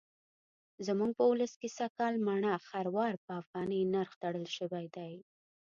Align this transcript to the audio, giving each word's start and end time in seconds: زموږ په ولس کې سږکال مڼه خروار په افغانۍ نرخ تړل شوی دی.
زموږ 0.87 1.11
په 1.17 1.23
ولس 1.31 1.53
کې 1.59 1.69
سږکال 1.77 2.13
مڼه 2.25 2.53
خروار 2.69 3.13
په 3.25 3.31
افغانۍ 3.41 3.81
نرخ 3.93 4.11
تړل 4.23 4.47
شوی 4.57 4.85
دی. 4.95 5.13